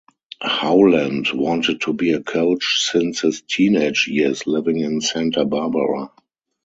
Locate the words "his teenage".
3.21-4.07